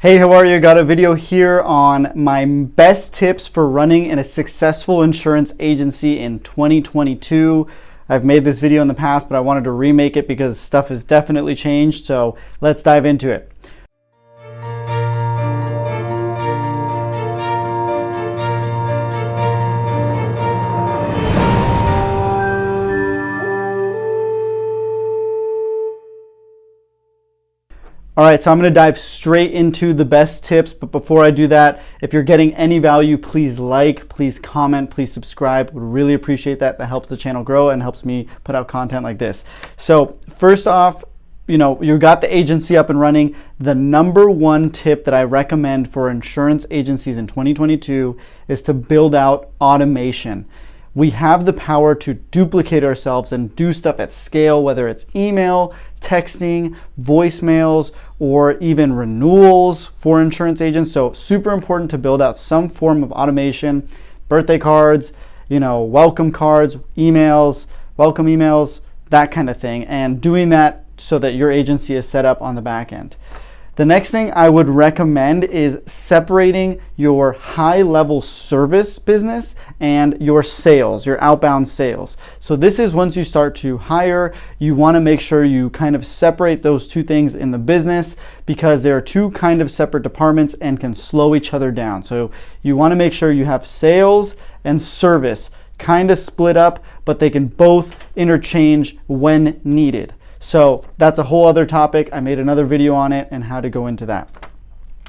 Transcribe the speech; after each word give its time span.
Hey, 0.00 0.16
how 0.16 0.32
are 0.32 0.46
you? 0.46 0.58
Got 0.60 0.78
a 0.78 0.82
video 0.82 1.12
here 1.12 1.60
on 1.60 2.10
my 2.14 2.46
best 2.46 3.12
tips 3.12 3.46
for 3.46 3.68
running 3.68 4.06
in 4.06 4.18
a 4.18 4.24
successful 4.24 5.02
insurance 5.02 5.52
agency 5.60 6.18
in 6.18 6.40
2022. 6.40 7.66
I've 8.08 8.24
made 8.24 8.46
this 8.46 8.60
video 8.60 8.80
in 8.80 8.88
the 8.88 8.94
past, 8.94 9.28
but 9.28 9.36
I 9.36 9.40
wanted 9.40 9.64
to 9.64 9.72
remake 9.72 10.16
it 10.16 10.26
because 10.26 10.58
stuff 10.58 10.88
has 10.88 11.04
definitely 11.04 11.54
changed. 11.54 12.06
So 12.06 12.38
let's 12.62 12.82
dive 12.82 13.04
into 13.04 13.28
it. 13.28 13.49
All 28.16 28.24
right, 28.24 28.42
so 28.42 28.50
I'm 28.50 28.58
gonna 28.58 28.70
dive 28.70 28.98
straight 28.98 29.52
into 29.52 29.94
the 29.94 30.04
best 30.04 30.44
tips, 30.44 30.72
but 30.72 30.90
before 30.90 31.24
I 31.24 31.30
do 31.30 31.46
that, 31.46 31.80
if 32.02 32.12
you're 32.12 32.24
getting 32.24 32.52
any 32.54 32.80
value, 32.80 33.16
please 33.16 33.60
like, 33.60 34.08
please 34.08 34.36
comment, 34.40 34.90
please 34.90 35.12
subscribe. 35.12 35.70
Would 35.70 35.82
really 35.82 36.14
appreciate 36.14 36.58
that. 36.58 36.76
That 36.78 36.88
helps 36.88 37.08
the 37.08 37.16
channel 37.16 37.44
grow 37.44 37.70
and 37.70 37.80
helps 37.80 38.04
me 38.04 38.26
put 38.42 38.56
out 38.56 38.66
content 38.66 39.04
like 39.04 39.18
this. 39.18 39.44
So 39.76 40.18
first 40.28 40.66
off, 40.66 41.04
you 41.46 41.56
know, 41.56 41.80
you 41.80 41.98
got 41.98 42.20
the 42.20 42.36
agency 42.36 42.76
up 42.76 42.90
and 42.90 42.98
running. 42.98 43.36
The 43.60 43.76
number 43.76 44.28
one 44.28 44.70
tip 44.70 45.04
that 45.04 45.14
I 45.14 45.22
recommend 45.22 45.88
for 45.88 46.10
insurance 46.10 46.66
agencies 46.72 47.16
in 47.16 47.28
2022 47.28 48.18
is 48.48 48.60
to 48.62 48.74
build 48.74 49.14
out 49.14 49.50
automation 49.60 50.48
we 50.94 51.10
have 51.10 51.46
the 51.46 51.52
power 51.52 51.94
to 51.94 52.14
duplicate 52.14 52.82
ourselves 52.82 53.32
and 53.32 53.54
do 53.54 53.72
stuff 53.72 54.00
at 54.00 54.12
scale, 54.12 54.62
whether 54.62 54.88
it's 54.88 55.06
email, 55.14 55.74
texting, 56.00 56.76
voicemails, 57.00 57.92
or 58.18 58.52
even 58.58 58.92
renewals 58.92 59.86
for 59.86 60.20
insurance 60.20 60.60
agents. 60.60 60.90
So 60.90 61.12
super 61.12 61.52
important 61.52 61.90
to 61.92 61.98
build 61.98 62.20
out 62.20 62.38
some 62.38 62.68
form 62.68 63.02
of 63.02 63.12
automation, 63.12 63.88
birthday 64.28 64.58
cards, 64.58 65.12
you 65.48 65.60
know, 65.60 65.82
welcome 65.82 66.32
cards, 66.32 66.76
emails, 66.96 67.66
welcome 67.96 68.26
emails, 68.26 68.80
that 69.10 69.30
kind 69.30 69.48
of 69.48 69.56
thing. 69.56 69.84
And 69.84 70.20
doing 70.20 70.48
that 70.50 70.84
so 70.96 71.18
that 71.18 71.34
your 71.34 71.50
agency 71.50 71.94
is 71.94 72.08
set 72.08 72.24
up 72.24 72.42
on 72.42 72.54
the 72.54 72.62
back 72.62 72.92
end. 72.92 73.16
The 73.76 73.86
next 73.86 74.10
thing 74.10 74.32
I 74.34 74.50
would 74.50 74.68
recommend 74.68 75.44
is 75.44 75.80
separating 75.86 76.80
your 76.96 77.32
high 77.32 77.82
level 77.82 78.20
service 78.20 78.98
business 78.98 79.54
and 79.78 80.20
your 80.20 80.42
sales, 80.42 81.06
your 81.06 81.22
outbound 81.22 81.68
sales. 81.68 82.16
So 82.40 82.56
this 82.56 82.78
is 82.78 82.94
once 82.94 83.16
you 83.16 83.22
start 83.22 83.54
to 83.56 83.78
hire, 83.78 84.34
you 84.58 84.74
want 84.74 84.96
to 84.96 85.00
make 85.00 85.20
sure 85.20 85.44
you 85.44 85.70
kind 85.70 85.94
of 85.94 86.04
separate 86.04 86.62
those 86.62 86.88
two 86.88 87.04
things 87.04 87.34
in 87.34 87.52
the 87.52 87.58
business 87.58 88.16
because 88.44 88.82
they 88.82 88.90
are 88.90 89.00
two 89.00 89.30
kind 89.30 89.62
of 89.62 89.70
separate 89.70 90.02
departments 90.02 90.54
and 90.60 90.80
can 90.80 90.94
slow 90.94 91.34
each 91.34 91.54
other 91.54 91.70
down. 91.70 92.02
So 92.02 92.32
you 92.62 92.76
want 92.76 92.92
to 92.92 92.96
make 92.96 93.12
sure 93.12 93.30
you 93.30 93.44
have 93.44 93.64
sales 93.64 94.34
and 94.64 94.82
service 94.82 95.50
kind 95.78 96.10
of 96.10 96.18
split 96.18 96.56
up, 96.56 96.84
but 97.04 97.18
they 97.18 97.30
can 97.30 97.46
both 97.46 97.96
interchange 98.16 98.98
when 99.06 99.60
needed. 99.64 100.12
So 100.40 100.84
that's 100.98 101.18
a 101.18 101.24
whole 101.24 101.46
other 101.46 101.66
topic. 101.66 102.08
I 102.12 102.20
made 102.20 102.38
another 102.38 102.64
video 102.64 102.94
on 102.94 103.12
it 103.12 103.28
and 103.30 103.44
how 103.44 103.60
to 103.60 103.70
go 103.70 103.86
into 103.86 104.06
that. 104.06 104.28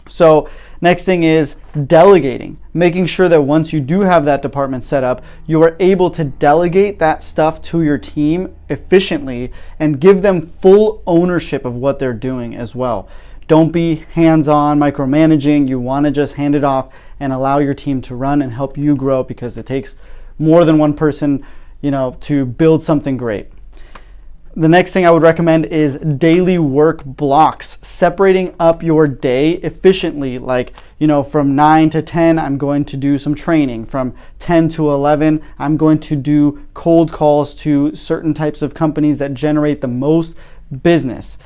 So 0.09 0.49
next 0.81 1.05
thing 1.05 1.23
is 1.23 1.55
delegating, 1.87 2.59
making 2.73 3.05
sure 3.05 3.29
that 3.29 3.41
once 3.41 3.71
you 3.71 3.79
do 3.79 4.01
have 4.01 4.25
that 4.25 4.41
department 4.41 4.83
set 4.83 5.05
up, 5.05 5.23
you 5.47 5.63
are 5.63 5.77
able 5.79 6.11
to 6.11 6.25
delegate 6.25 6.99
that 6.99 7.23
stuff 7.23 7.61
to 7.63 7.81
your 7.81 7.97
team 7.97 8.53
efficiently 8.67 9.53
and 9.79 10.01
give 10.01 10.21
them 10.21 10.45
full 10.45 11.01
ownership 11.07 11.63
of 11.63 11.75
what 11.75 11.97
they're 11.97 12.13
doing 12.13 12.55
as 12.55 12.75
well. 12.75 13.07
Don't 13.47 13.71
be 13.71 14.05
hands-on 14.11 14.79
micromanaging. 14.79 15.69
You 15.69 15.79
want 15.79 16.05
to 16.05 16.11
just 16.11 16.33
hand 16.33 16.55
it 16.55 16.65
off 16.65 16.93
and 17.19 17.31
allow 17.31 17.59
your 17.59 17.73
team 17.73 18.01
to 18.01 18.15
run 18.15 18.41
and 18.41 18.51
help 18.51 18.77
you 18.77 18.97
grow 18.97 19.23
because 19.23 19.57
it 19.57 19.65
takes 19.65 19.95
more 20.37 20.65
than 20.65 20.77
one 20.77 20.93
person, 20.93 21.45
you 21.81 21.91
know, 21.91 22.17
to 22.21 22.45
build 22.45 22.83
something 22.83 23.15
great. 23.15 23.47
The 24.53 24.67
next 24.67 24.91
thing 24.91 25.05
I 25.05 25.11
would 25.11 25.21
recommend 25.21 25.67
is 25.67 25.95
daily 25.95 26.59
work 26.59 27.05
blocks, 27.05 27.77
separating 27.81 28.53
up 28.59 28.83
your 28.83 29.07
day 29.07 29.53
efficiently. 29.53 30.39
Like, 30.39 30.73
you 30.99 31.07
know, 31.07 31.23
from 31.23 31.55
9 31.55 31.89
to 31.91 32.01
10, 32.01 32.37
I'm 32.37 32.57
going 32.57 32.83
to 32.85 32.97
do 32.97 33.17
some 33.17 33.33
training. 33.33 33.85
From 33.85 34.13
10 34.39 34.67
to 34.69 34.91
11, 34.91 35.41
I'm 35.57 35.77
going 35.77 35.99
to 35.99 36.17
do 36.17 36.65
cold 36.73 37.13
calls 37.13 37.55
to 37.61 37.95
certain 37.95 38.33
types 38.33 38.61
of 38.61 38.73
companies 38.73 39.19
that 39.19 39.33
generate 39.33 39.79
the 39.79 39.87
most 39.87 40.35
business. 40.83 41.37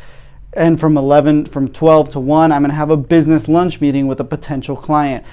And 0.54 0.80
from 0.80 0.98
11, 0.98 1.46
from 1.46 1.68
12 1.68 2.10
to 2.10 2.20
1, 2.20 2.52
I'm 2.52 2.64
going 2.64 2.72
to 2.72 2.76
have 2.76 2.90
a 2.90 2.98
business 2.98 3.48
lunch 3.48 3.82
meeting 3.82 4.08
with 4.08 4.20
a 4.20 4.24
potential 4.24 4.76
client 4.76 5.24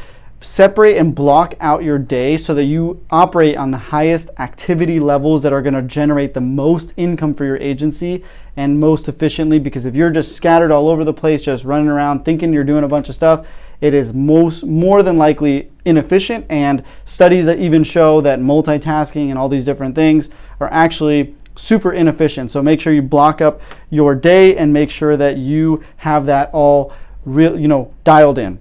separate 0.43 0.97
and 0.97 1.15
block 1.15 1.55
out 1.61 1.83
your 1.83 1.99
day 1.99 2.37
so 2.37 2.55
that 2.55 2.65
you 2.65 3.05
operate 3.11 3.57
on 3.57 3.71
the 3.71 3.79
highest 3.79 4.29
activity 4.39 4.99
levels 5.01 5.43
that 5.43 5.53
are 5.53 5.63
going 5.63 5.75
to 5.75 5.83
generate 5.83 6.35
the 6.35 6.41
most 6.41 6.93
income 6.97 7.33
for 7.33 7.45
your 7.45 7.57
agency 7.59 8.25
and 8.57 8.79
most 8.79 9.09
efficiently 9.09 9.59
because 9.59 9.85
if 9.85 9.95
you're 9.95 10.11
just 10.11 10.37
scattered 10.37 10.71
all 10.71 10.89
over 10.89 11.05
the 11.05 11.13
place 11.13 11.43
just 11.43 11.65
running 11.65 11.89
around 11.89 12.25
thinking 12.25 12.53
you're 12.53 12.65
doing 12.65 12.85
a 12.85 12.89
bunch 12.89 13.09
of 13.09 13.15
stuff 13.15 13.47
it 13.81 13.95
is 13.95 14.13
most 14.13 14.65
more 14.65 15.03
than 15.03 15.19
likely 15.19 15.71
inefficient 15.85 16.47
and 16.49 16.85
studies 17.05 17.47
that 17.47 17.59
even 17.59 17.83
show 17.83 18.21
that 18.21 18.39
multitasking 18.39 19.31
and 19.31 19.39
all 19.39 19.49
these 19.49 19.65
different 19.65 19.95
things 19.95 20.31
are 20.61 20.73
actually 20.73 21.35
super 21.57 21.93
inefficient. 21.93 22.51
So 22.51 22.63
make 22.63 22.81
sure 22.81 22.93
you 22.93 23.03
block 23.03 23.41
up 23.41 23.61
your 23.91 24.15
day 24.15 24.57
and 24.57 24.73
make 24.73 24.91
sure 24.91 25.17
that 25.17 25.37
you 25.37 25.83
have 25.97 26.27
that 26.27 26.51
all 26.53 26.93
real 27.25 27.59
you 27.59 27.69
know 27.69 27.93
dialed 28.05 28.39
in 28.39 28.59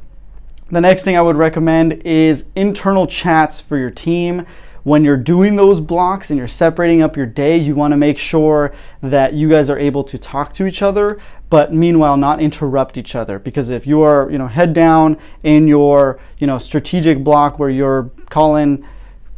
the 0.71 0.81
next 0.81 1.03
thing 1.03 1.17
I 1.17 1.21
would 1.21 1.35
recommend 1.35 1.93
is 2.05 2.45
internal 2.55 3.05
chats 3.05 3.59
for 3.59 3.77
your 3.77 3.91
team. 3.91 4.45
When 4.83 5.03
you're 5.03 5.17
doing 5.17 5.55
those 5.55 5.79
blocks 5.79 6.31
and 6.31 6.39
you're 6.39 6.47
separating 6.47 7.01
up 7.01 7.15
your 7.15 7.27
day, 7.27 7.57
you 7.57 7.75
want 7.75 7.91
to 7.91 7.97
make 7.97 8.17
sure 8.17 8.73
that 9.03 9.33
you 9.33 9.47
guys 9.47 9.69
are 9.69 9.77
able 9.77 10.03
to 10.05 10.17
talk 10.17 10.53
to 10.53 10.65
each 10.65 10.81
other, 10.81 11.19
but 11.51 11.71
meanwhile 11.73 12.17
not 12.17 12.41
interrupt 12.41 12.97
each 12.97 13.13
other. 13.13 13.37
Because 13.37 13.69
if 13.69 13.85
you 13.85 14.01
are, 14.01 14.31
you 14.31 14.39
know, 14.39 14.47
head 14.47 14.73
down 14.73 15.19
in 15.43 15.67
your, 15.67 16.19
you 16.39 16.47
know, 16.47 16.57
strategic 16.57 17.23
block 17.23 17.59
where 17.59 17.69
you're 17.69 18.09
calling 18.29 18.83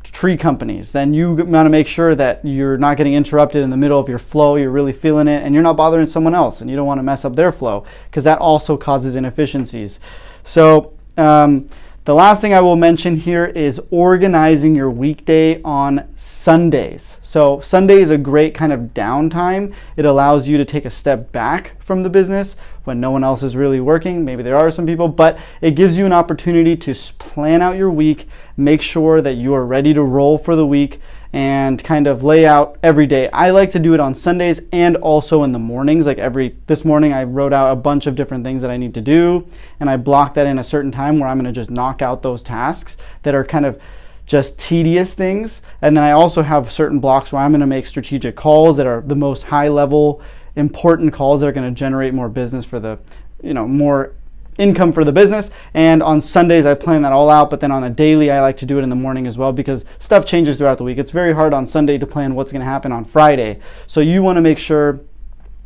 tree 0.03 0.38
companies, 0.38 0.91
then 0.91 1.13
you 1.13 1.33
want 1.33 1.66
to 1.66 1.69
make 1.69 1.88
sure 1.88 2.13
that 2.13 2.45
you're 2.45 2.77
not 2.77 2.95
getting 2.95 3.13
interrupted 3.13 3.63
in 3.63 3.69
the 3.69 3.77
middle 3.77 3.99
of 3.99 4.07
your 4.07 4.19
flow, 4.19 4.55
you're 4.55 4.69
really 4.69 4.93
feeling 4.93 5.27
it, 5.27 5.43
and 5.43 5.53
you're 5.53 5.63
not 5.63 5.75
bothering 5.75 6.07
someone 6.07 6.35
else, 6.35 6.61
and 6.61 6.69
you 6.69 6.75
don't 6.75 6.85
want 6.85 6.99
to 6.99 7.03
mess 7.03 7.25
up 7.25 7.35
their 7.35 7.51
flow, 7.51 7.85
because 8.09 8.23
that 8.23 8.38
also 8.39 8.77
causes 8.77 9.16
inefficiencies. 9.16 9.99
So 10.43 10.93
um, 11.18 11.69
the 12.06 12.13
last 12.13 12.41
thing 12.41 12.53
I 12.53 12.59
will 12.59 12.75
mention 12.75 13.16
here 13.16 13.46
is 13.46 13.79
organizing 13.90 14.75
your 14.75 14.90
weekday 14.90 15.62
on 15.62 16.13
Sundays. 16.18 17.18
So 17.24 17.62
Sunday 17.62 18.01
is 18.01 18.09
a 18.09 18.18
great 18.18 18.53
kind 18.53 18.74
of 18.74 18.94
downtime. 18.94 19.73
It 19.96 20.03
allows 20.03 20.47
you 20.47 20.57
to 20.57 20.66
take 20.66 20.84
a 20.84 20.90
step 20.90 21.31
back 21.31 21.81
from 21.81 22.03
the 22.03 22.09
business 22.09 22.57
when 22.84 23.00
no 23.00 23.12
one 23.12 23.23
else 23.23 23.41
is 23.41 23.56
really 23.56 23.79
working. 23.79 24.25
Maybe 24.25 24.44
there 24.44 24.57
are 24.57 24.69
some 24.69 24.85
people, 24.85 25.07
but 25.07 25.38
it 25.62 25.72
gives 25.72 25.97
you 25.97 26.06
an 26.06 26.12
opportunity 26.12 26.75
to 26.75 26.94
plan 27.18 27.62
out 27.62 27.78
your 27.78 27.90
week, 27.90 28.28
make 28.57 28.81
sure 28.81 29.22
that 29.22 29.35
you 29.35 29.53
are 29.53 29.66
ready 29.66 29.94
to 29.94 30.03
roll 30.03 30.38
for 30.38 30.57
the 30.57 30.68
week 30.68 31.00
and 31.33 31.83
kind 31.83 32.05
of 32.05 32.23
lay 32.23 32.45
out 32.45 32.77
every 32.83 33.07
day. 33.07 33.27
I 33.31 33.49
like 33.49 33.71
to 33.71 33.79
do 33.79 33.95
it 33.95 33.99
on 33.99 34.13
Sundays 34.13 34.61
and 34.71 34.95
also 34.97 35.41
in 35.41 35.51
the 35.51 35.59
mornings. 35.59 36.05
Like 36.05 36.19
every 36.19 36.55
this 36.67 36.85
morning 36.85 37.11
I 37.11 37.23
wrote 37.23 37.51
out 37.51 37.71
a 37.71 37.75
bunch 37.75 38.05
of 38.05 38.16
different 38.16 38.44
things 38.44 38.61
that 38.61 38.69
I 38.69 38.77
need 38.77 38.94
to 38.94 39.01
do 39.01 39.47
and 39.79 39.89
I 39.89 39.97
block 39.97 40.35
that 40.35 40.45
in 40.45 40.59
a 40.59 40.63
certain 40.63 40.91
time 40.91 41.17
where 41.17 41.27
I'm 41.27 41.38
going 41.39 41.51
to 41.51 41.59
just 41.59 41.72
knock 41.72 42.03
out 42.03 42.22
those 42.22 42.43
tasks 42.43 42.97
that 43.23 43.33
are 43.33 43.43
kind 43.43 43.66
of 43.66 43.81
just 44.27 44.59
tedious 44.59 45.16
things. 45.16 45.63
And 45.81 45.97
then 45.97 46.03
I 46.03 46.11
also 46.11 46.43
have 46.43 46.72
certain 46.72 46.99
blocks 46.99 47.33
where 47.33 47.41
I'm 47.41 47.51
going 47.51 47.61
to 47.61 47.67
make 47.67 47.88
strategic 47.88 48.35
calls 48.35 48.77
that 48.77 48.85
are 48.85 49.01
the 49.01 49.16
most 49.16 49.43
high 49.43 49.67
level 49.67 50.22
important 50.55 51.13
calls 51.13 51.41
that 51.41 51.47
are 51.47 51.51
going 51.51 51.67
to 51.67 51.77
generate 51.77 52.13
more 52.13 52.29
business 52.29 52.63
for 52.63 52.79
the 52.79 52.99
you 53.41 53.55
know 53.55 53.67
more 53.67 54.13
income 54.58 54.94
for 54.94 55.03
the 55.03 55.12
business. 55.12 55.52
And 55.73 56.03
on 56.03 56.22
Sundays, 56.22 56.66
I 56.66 56.73
plan 56.73 57.02
that 57.03 57.11
all 57.11 57.29
out. 57.29 57.50
But 57.50 57.59
then 57.59 57.72
on 57.72 57.84
a 57.84 57.90
daily, 57.90 58.32
I 58.32 58.41
like 58.41 58.58
to 58.58 58.66
do 58.66 58.79
it 58.79 58.84
in 58.84 58.90
the 58.90 58.96
morning 58.96 59.28
as 59.28 59.38
well 59.38 59.52
because 59.52 59.85
stuff 60.00 60.26
changes 60.26 60.58
throughout 60.58 60.78
the 60.78 60.84
week. 60.84 60.97
It's 60.97 61.11
very 61.11 61.34
hard 61.34 61.53
on 61.53 61.67
Sunday 61.67 61.97
to 61.97 62.05
plan 62.05 62.35
what's 62.35 62.52
going 62.52 62.61
to 62.61 62.66
happen 62.66 62.91
on 62.91 63.05
Friday. 63.05 63.59
So 63.88 64.00
you 64.00 64.22
want 64.23 64.38
to 64.38 64.41
make 64.41 64.59
sure 64.59 65.02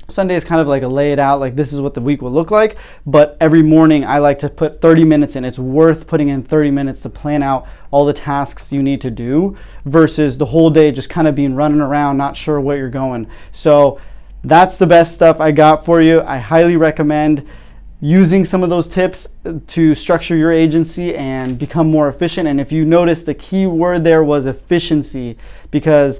Sunday 0.10 0.36
is 0.36 0.45
kind 0.45 0.62
of 0.62 0.68
like 0.68 0.84
a 0.84 0.88
lay 0.88 1.12
it 1.12 1.19
out, 1.19 1.42
like 1.42 1.56
this 1.57 1.74
is 1.74 1.81
what 1.81 1.94
the 1.94 2.00
week 2.00 2.22
will 2.22 2.31
look 2.31 2.50
like. 2.50 2.78
But 3.06 3.36
every 3.42 3.62
morning, 3.62 4.06
I 4.06 4.19
like 4.19 4.39
to 4.39 4.50
put 4.50 4.80
30 4.80 5.04
minutes 5.04 5.36
in. 5.36 5.44
It's 5.44 5.60
worth 5.60 6.07
putting 6.07 6.30
in 6.30 6.44
30 6.44 6.72
minutes 6.72 7.01
to 7.01 7.10
plan 7.10 7.44
out 7.44 7.68
all 7.92 8.06
the 8.06 8.13
tasks 8.13 8.72
you 8.72 8.81
need 8.81 9.01
to 9.01 9.12
do 9.12 9.57
versus 9.83 10.38
the 10.38 10.45
whole 10.45 10.69
day 10.69 10.92
just 10.94 11.10
kind 11.10 11.28
of 11.28 11.36
being 11.36 11.56
running 11.56 11.81
around, 11.81 12.16
not 12.16 12.38
sure 12.38 12.62
where 12.62 12.78
you're 12.78 12.90
going. 12.90 13.28
So 13.51 14.00
that's 14.44 14.78
the 14.78 14.88
best 14.88 15.16
stuff 15.16 15.42
I 15.42 15.51
got 15.51 15.83
for 15.83 16.00
you. 16.00 16.22
I 16.22 16.38
highly 16.38 16.78
recommend 16.78 17.45
using 17.99 18.45
some 18.45 18.63
of 18.63 18.69
those 18.69 18.88
tips 18.88 19.27
to 19.67 19.95
structure 19.95 20.35
your 20.35 20.51
agency 20.51 21.15
and 21.15 21.57
become 21.57 21.89
more 21.89 22.09
efficient. 22.09 22.47
And 22.47 22.61
if 22.61 22.71
you 22.71 22.85
notice, 22.85 23.23
the 23.23 23.33
key 23.33 23.65
word 23.65 24.03
there 24.03 24.23
was 24.23 24.45
efficiency 24.45 25.38
because 25.71 26.19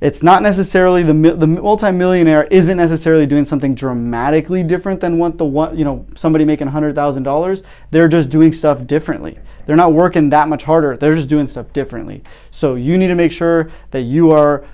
it's 0.00 0.22
not 0.22 0.42
necessarily 0.42 1.02
the 1.02 1.14
the 1.14 1.46
multimillionaire 1.46 2.44
isn't 2.44 2.76
necessarily 2.76 3.24
doing 3.26 3.46
something 3.46 3.74
dramatically 3.74 4.62
different 4.62 5.00
than 5.00 5.18
what 5.18 5.38
the 5.38 5.46
one 5.46 5.76
you 5.76 5.84
know 5.84 6.06
somebody 6.14 6.44
making 6.44 6.68
hundred 6.68 6.94
thousand 6.94 7.22
dollars. 7.22 7.62
They're 7.90 8.08
just 8.08 8.28
doing 8.28 8.52
stuff 8.52 8.86
differently. 8.86 9.38
They're 9.64 9.74
not 9.74 9.94
working 9.94 10.30
that 10.30 10.48
much 10.48 10.64
harder. 10.64 10.96
They're 10.96 11.16
just 11.16 11.28
doing 11.28 11.46
stuff 11.46 11.72
differently. 11.72 12.22
So 12.50 12.74
you 12.74 12.98
need 12.98 13.08
to 13.08 13.14
make 13.14 13.32
sure 13.32 13.70
that 13.90 14.02
you 14.02 14.30
are 14.32 14.66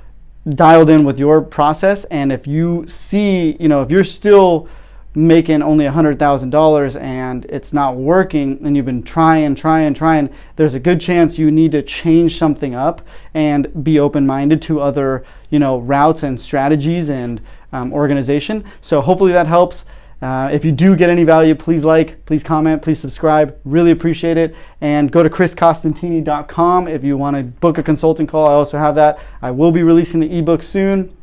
dialed 0.49 0.90
in 0.90 1.04
with 1.04 1.20
your 1.20 1.40
process. 1.40 2.04
And 2.04 2.32
if 2.32 2.46
you 2.46 2.84
see, 2.88 3.56
you 3.60 3.69
know, 3.69 3.81
if 3.81 3.90
you're 3.90 4.04
still 4.04 4.69
making 5.14 5.62
only 5.62 5.85
$100,000 5.85 7.00
and 7.00 7.44
it's 7.47 7.73
not 7.73 7.97
working 7.97 8.59
and 8.64 8.76
you've 8.76 8.87
been 8.87 9.03
trying, 9.03 9.55
trying, 9.55 9.93
trying, 9.93 10.31
there's 10.56 10.75
a 10.75 10.81
good 10.81 11.00
chance 11.00 11.38
you 11.38 11.50
need 11.50 11.73
to 11.73 11.82
change 11.82 12.38
something 12.38 12.75
up 12.75 13.03
and 13.35 13.85
be 13.85 13.99
open-minded 13.99 14.62
to 14.62 14.81
other, 14.81 15.25
you 15.50 15.59
know, 15.59 15.79
routes 15.79 16.23
and 16.23 16.41
strategies 16.41 17.11
and 17.11 17.41
um, 17.73 17.93
organization. 17.93 18.64
So 18.81 19.00
hopefully 19.00 19.32
that 19.32 19.47
helps. 19.47 19.85
Uh, 20.23 20.49
if 20.53 20.64
you 20.64 20.70
do 20.70 20.94
get 20.94 21.11
any 21.11 21.25
value, 21.25 21.55
please 21.55 21.85
like, 21.85 22.25
please 22.26 22.44
comment, 22.44 22.81
please 22.81 23.00
subscribe. 23.00 23.59
Really 23.64 23.91
appreciate 23.91 24.37
it. 24.37 24.55
And 24.81 25.11
go 25.11 25.23
to 25.23 25.29
chriscostantini.com 25.29 26.87
if 26.87 27.03
you 27.03 27.17
want 27.17 27.37
to 27.37 27.43
book 27.43 27.76
a 27.76 27.82
consulting 27.82 28.29
call. 28.29 28.47
I 28.47 28.53
also 28.53 28.79
have 28.79 28.94
that. 28.94 29.19
I 29.43 29.50
will 29.50 29.73
be 29.73 29.82
releasing 29.82 30.20
the 30.20 30.38
ebook 30.38 30.62
soon. 30.62 31.14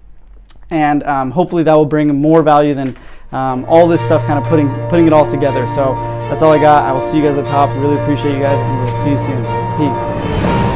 And 0.69 1.01
um, 1.03 1.31
hopefully 1.31 1.63
that 1.63 1.73
will 1.73 1.85
bring 1.85 2.13
more 2.13 2.43
value 2.43 2.75
than 2.75 2.97
um, 3.31 3.65
all 3.65 3.87
this 3.87 4.01
stuff 4.01 4.25
kind 4.25 4.43
of 4.43 4.49
putting 4.49 4.69
putting 4.89 5.07
it 5.07 5.13
all 5.13 5.25
together. 5.25 5.67
So 5.67 5.93
that's 6.29 6.41
all 6.41 6.51
I 6.51 6.59
got. 6.59 6.83
I 6.85 6.91
will 6.91 7.01
see 7.01 7.17
you 7.17 7.23
guys 7.23 7.37
at 7.37 7.43
the 7.43 7.49
top. 7.49 7.69
Really 7.77 7.99
appreciate 8.01 8.33
you 8.33 8.39
guys, 8.39 8.57
and 8.57 8.79
we'll 8.79 9.03
see 9.03 9.11
you 9.11 9.17
soon. 9.17 9.43
Peace. 9.77 10.68